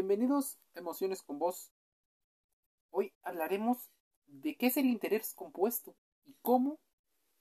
[0.00, 1.74] Bienvenidos a Emociones con Vos.
[2.88, 3.90] Hoy hablaremos
[4.28, 6.80] de qué es el interés compuesto y cómo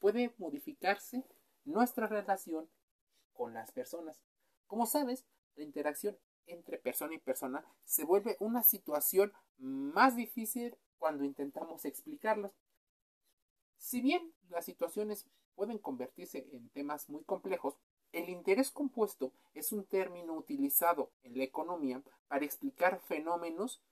[0.00, 1.24] puede modificarse
[1.62, 2.68] nuestra relación
[3.32, 4.20] con las personas.
[4.66, 5.24] Como sabes,
[5.54, 12.50] la interacción entre persona y persona se vuelve una situación más difícil cuando intentamos explicarlas.
[13.76, 17.78] Si bien las situaciones pueden convertirse en temas muy complejos,
[18.12, 23.82] el interés compuesto es un término utilizado en la economía para explicar fenómenos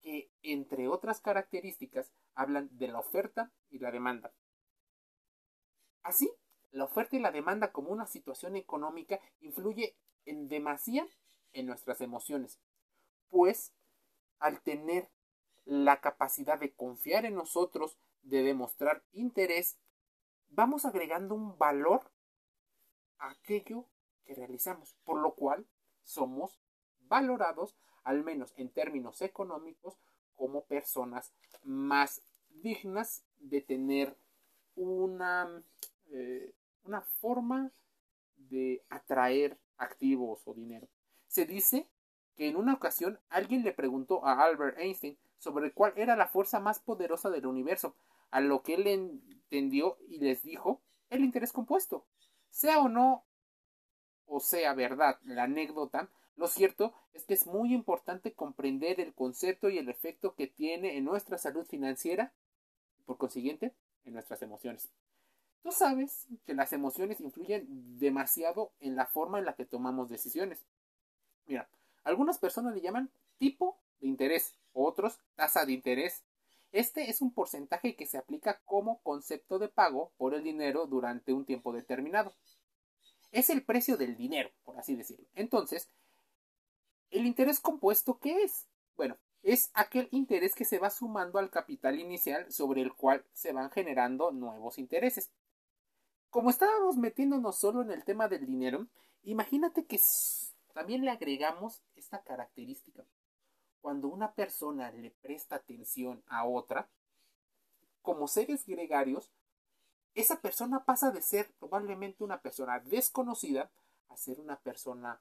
[0.00, 4.34] que, entre otras características, hablan de la oferta y la demanda.
[6.02, 6.30] Así,
[6.70, 11.06] la oferta y la demanda como una situación económica influye en demasía
[11.52, 12.58] en nuestras emociones,
[13.28, 13.72] pues
[14.38, 15.10] al tener
[15.64, 19.78] la capacidad de confiar en nosotros, de demostrar interés,
[20.48, 22.10] vamos agregando un valor
[23.22, 23.86] aquello
[24.24, 25.66] que realizamos, por lo cual
[26.02, 26.60] somos
[27.00, 29.98] valorados, al menos en términos económicos,
[30.34, 34.16] como personas más dignas de tener
[34.74, 35.62] una,
[36.10, 37.70] eh, una forma
[38.36, 40.88] de atraer activos o dinero.
[41.26, 41.88] Se dice
[42.36, 46.60] que en una ocasión alguien le preguntó a Albert Einstein sobre cuál era la fuerza
[46.60, 47.94] más poderosa del universo,
[48.30, 52.06] a lo que él entendió y les dijo el interés compuesto.
[52.52, 53.24] Sea o no,
[54.26, 59.70] o sea verdad, la anécdota, lo cierto es que es muy importante comprender el concepto
[59.70, 62.32] y el efecto que tiene en nuestra salud financiera
[63.00, 63.72] y por consiguiente
[64.04, 64.90] en nuestras emociones.
[65.62, 67.66] Tú sabes que las emociones influyen
[67.98, 70.58] demasiado en la forma en la que tomamos decisiones.
[71.46, 71.68] Mira,
[72.04, 76.22] algunas personas le llaman tipo de interés, otros tasa de interés.
[76.72, 81.34] Este es un porcentaje que se aplica como concepto de pago por el dinero durante
[81.34, 82.34] un tiempo determinado.
[83.30, 85.26] Es el precio del dinero, por así decirlo.
[85.34, 85.90] Entonces,
[87.10, 88.66] ¿el interés compuesto qué es?
[88.96, 93.52] Bueno, es aquel interés que se va sumando al capital inicial sobre el cual se
[93.52, 95.30] van generando nuevos intereses.
[96.30, 98.86] Como estábamos metiéndonos solo en el tema del dinero,
[99.24, 100.00] imagínate que
[100.72, 103.04] también le agregamos esta característica
[103.82, 106.88] cuando una persona le presta atención a otra,
[108.00, 109.30] como seres gregarios,
[110.14, 113.70] esa persona pasa de ser probablemente una persona desconocida
[114.08, 115.20] a ser una persona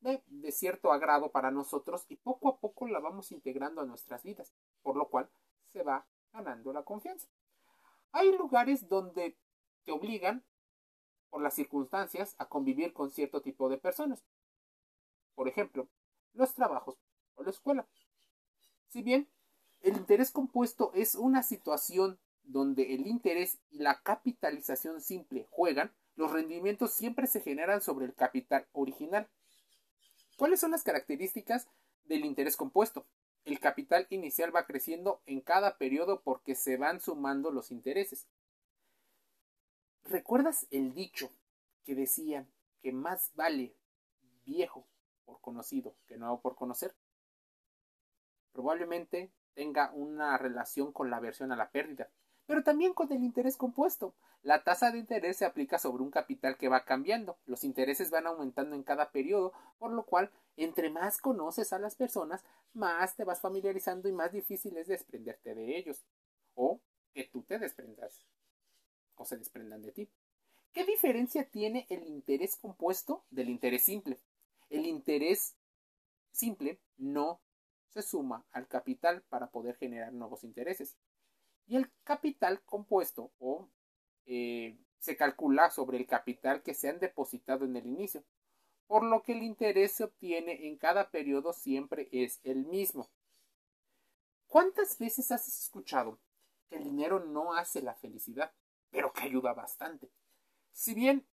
[0.00, 0.22] de,
[0.52, 4.96] cierto agrado para nosotros y poco a poco la vamos integrando a nuestras vidas, por
[4.96, 5.28] lo cual
[5.66, 7.26] se va ganando la confianza.
[8.12, 9.36] Hay lugares donde
[9.84, 10.44] te obligan,
[11.30, 14.22] por las circunstancias, a convivir con cierto tipo de personas.
[15.34, 15.88] Por ejemplo,
[16.32, 16.96] los trabajos
[17.48, 17.86] la escuela.
[18.88, 19.28] Si bien
[19.80, 26.32] el interés compuesto es una situación donde el interés y la capitalización simple juegan, los
[26.32, 29.28] rendimientos siempre se generan sobre el capital original.
[30.36, 31.68] ¿Cuáles son las características
[32.04, 33.06] del interés compuesto?
[33.44, 38.26] El capital inicial va creciendo en cada periodo porque se van sumando los intereses.
[40.04, 41.30] ¿Recuerdas el dicho
[41.84, 42.46] que decía
[42.82, 43.74] que más vale
[44.44, 44.86] viejo
[45.24, 46.94] por conocido que nuevo por conocer?
[48.52, 52.08] Probablemente tenga una relación con la aversión a la pérdida,
[52.46, 54.14] pero también con el interés compuesto.
[54.42, 57.38] La tasa de interés se aplica sobre un capital que va cambiando.
[57.44, 61.96] Los intereses van aumentando en cada periodo, por lo cual, entre más conoces a las
[61.96, 66.04] personas, más te vas familiarizando y más difícil es desprenderte de ellos.
[66.54, 66.80] O
[67.12, 68.24] que tú te desprendas
[69.16, 70.08] o se desprendan de ti.
[70.72, 74.18] ¿Qué diferencia tiene el interés compuesto del interés simple?
[74.70, 75.56] El interés
[76.30, 77.40] simple no
[77.98, 80.96] se suma al capital para poder generar nuevos intereses.
[81.66, 83.68] Y el capital compuesto o
[84.24, 88.22] eh, se calcula sobre el capital que se han depositado en el inicio,
[88.86, 93.10] por lo que el interés se obtiene en cada periodo siempre es el mismo.
[94.46, 96.20] ¿Cuántas veces has escuchado
[96.70, 98.52] que el dinero no hace la felicidad,
[98.90, 100.08] pero que ayuda bastante?
[100.70, 101.26] Si bien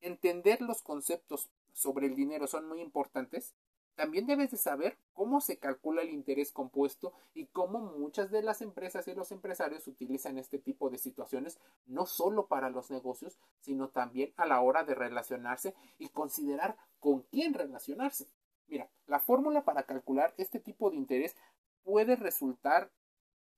[0.00, 3.54] entender los conceptos sobre el dinero son muy importantes,
[3.94, 8.62] también debes de saber cómo se calcula el interés compuesto y cómo muchas de las
[8.62, 13.88] empresas y los empresarios utilizan este tipo de situaciones no solo para los negocios, sino
[13.88, 18.26] también a la hora de relacionarse y considerar con quién relacionarse.
[18.66, 21.36] Mira, la fórmula para calcular este tipo de interés
[21.82, 22.90] puede resultar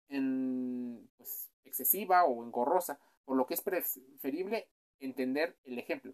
[0.08, 4.68] en pues, excesiva o engorrosa, por lo que es preferible
[5.00, 6.12] entender el ejemplo.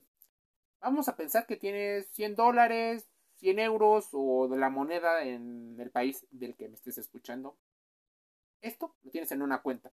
[0.81, 3.09] Vamos a pensar que tienes 100 dólares,
[3.41, 7.57] 100 euros o de la moneda en el país del que me estés escuchando.
[8.61, 9.91] Esto lo tienes en una cuenta.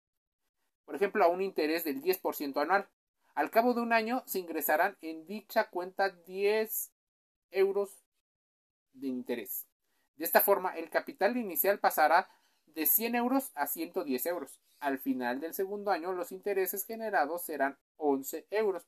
[0.85, 2.89] Por ejemplo, a un interés del 10% anual.
[3.35, 6.93] Al cabo de un año se ingresarán en dicha cuenta 10
[7.53, 8.03] euros
[8.93, 9.67] de interés.
[10.17, 12.29] De esta forma, el capital inicial pasará
[12.67, 14.61] de 100 euros a 110 euros.
[14.81, 18.87] Al final del segundo año, los intereses generados serán 11 euros,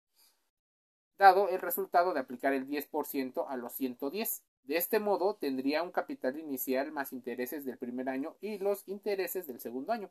[1.19, 4.43] dado el resultado de aplicar el 10% a los 110.
[4.69, 9.47] De este modo, tendría un capital inicial más intereses del primer año y los intereses
[9.47, 10.11] del segundo año.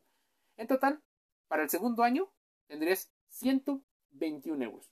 [0.56, 1.00] En total,
[1.48, 2.34] para el segundo año,
[2.66, 4.92] tendrías 121 euros.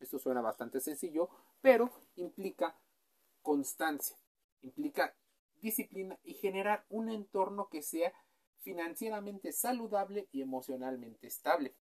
[0.00, 1.28] Esto suena bastante sencillo,
[1.60, 2.80] pero implica
[3.42, 4.16] constancia,
[4.62, 5.14] implica
[5.60, 8.10] disciplina y generar un entorno que sea
[8.60, 11.76] financieramente saludable y emocionalmente estable.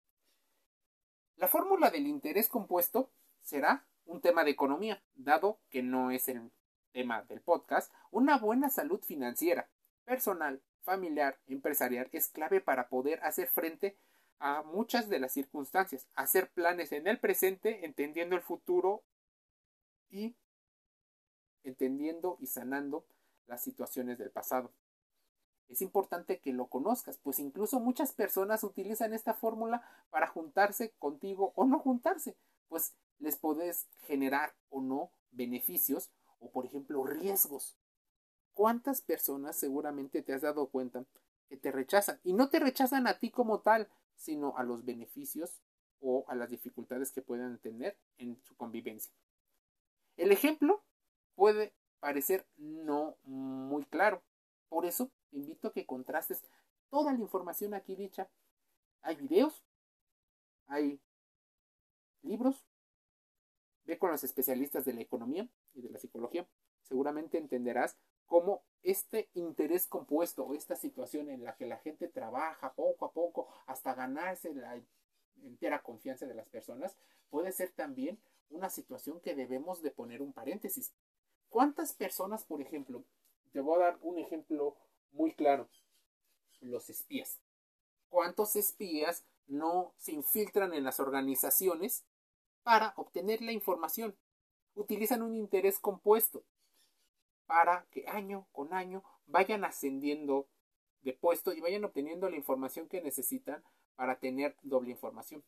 [1.38, 6.52] La fórmula del interés compuesto será un tema de economía, dado que no es el
[6.96, 9.68] tema del podcast, una buena salud financiera,
[10.06, 13.98] personal, familiar, empresarial es clave para poder hacer frente
[14.40, 19.04] a muchas de las circunstancias, hacer planes en el presente, entendiendo el futuro
[20.10, 20.38] y
[21.64, 23.06] entendiendo y sanando
[23.46, 24.72] las situaciones del pasado.
[25.68, 31.52] Es importante que lo conozcas, pues incluso muchas personas utilizan esta fórmula para juntarse contigo
[31.56, 32.38] o no juntarse,
[32.70, 36.10] pues les puedes generar o no beneficios
[36.40, 37.78] o por ejemplo riesgos.
[38.54, 41.06] ¿Cuántas personas seguramente te has dado cuenta
[41.50, 42.20] que te rechazan?
[42.24, 45.62] Y no te rechazan a ti como tal, sino a los beneficios
[46.00, 49.14] o a las dificultades que puedan tener en su convivencia.
[50.18, 50.84] El ejemplo
[51.36, 54.24] puede parecer no muy claro.
[54.70, 56.44] Por eso te invito a que contrastes
[56.90, 58.30] toda la información aquí dicha.
[59.02, 59.64] Hay videos,
[60.68, 61.00] hay
[62.22, 62.66] libros,
[63.86, 66.48] ve con los especialistas de la economía y de la psicología.
[66.82, 72.74] Seguramente entenderás cómo este interés compuesto o esta situación en la que la gente trabaja
[72.74, 74.82] poco a poco hasta ganarse la
[75.44, 76.96] entera confianza de las personas
[77.30, 80.94] puede ser también una situación que debemos de poner un paréntesis.
[81.50, 83.04] ¿Cuántas personas, por ejemplo,
[83.52, 84.76] te voy a dar un ejemplo
[85.12, 85.70] muy claro,
[86.62, 87.40] los espías.
[88.10, 92.04] ¿Cuántos espías no se infiltran en las organizaciones
[92.66, 94.18] para obtener la información?
[94.74, 96.44] Utilizan un interés compuesto
[97.46, 100.48] para que año con año vayan ascendiendo
[101.04, 103.64] de puesto y vayan obteniendo la información que necesitan
[103.96, 105.44] para tener doble información.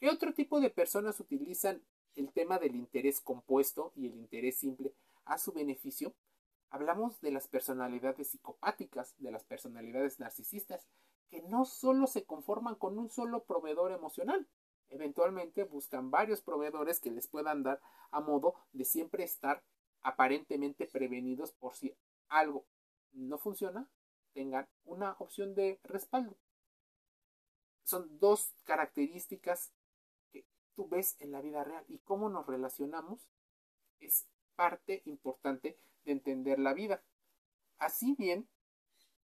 [0.00, 1.82] ¿Qué otro tipo de personas utilizan
[2.16, 4.94] el tema del interés compuesto y el interés simple
[5.26, 6.14] a su beneficio?
[6.70, 10.86] Hablamos de las personalidades psicopáticas, de las personalidades narcisistas,
[11.28, 14.48] que no solo se conforman con un solo proveedor emocional,
[14.88, 19.62] eventualmente buscan varios proveedores que les puedan dar a modo de siempre estar
[20.02, 21.94] aparentemente prevenidos por si
[22.28, 22.66] algo
[23.12, 23.88] no funciona,
[24.32, 26.36] tengan una opción de respaldo.
[27.84, 29.72] Son dos características
[30.32, 33.28] que tú ves en la vida real y cómo nos relacionamos
[34.00, 34.26] es
[34.56, 37.02] parte importante de entender la vida.
[37.78, 38.48] Así bien,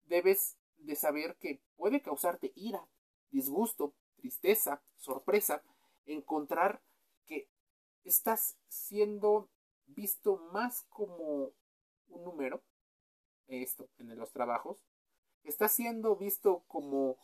[0.04, 2.86] debes de saber que puede causarte ira,
[3.30, 5.62] disgusto, tristeza, sorpresa,
[6.06, 6.80] encontrar
[7.26, 7.48] que
[8.04, 9.50] estás siendo
[9.86, 11.50] visto más como
[12.06, 12.62] un número,
[13.48, 14.78] esto en los trabajos,
[15.42, 17.18] está siendo visto como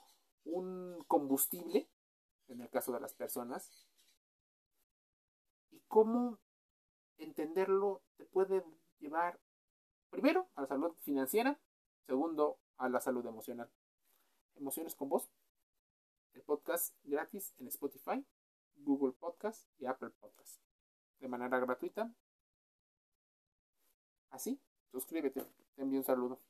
[0.45, 1.89] un combustible,
[2.49, 3.87] en el caso de las personas,
[5.71, 6.39] y cómo
[7.17, 8.65] entenderlo te puede
[8.99, 9.39] llevar
[10.11, 11.61] primero a la salud financiera,
[12.07, 13.71] segundo a la salud emocional.
[14.57, 15.31] Emociones con vos,
[16.39, 18.25] el podcast gratis en Spotify,
[18.77, 20.63] Google Podcast y Apple Podcast.
[21.19, 22.15] De manera gratuita,
[24.31, 24.61] Así,
[24.93, 25.43] suscríbete.
[25.75, 26.41] Te envío un saludo.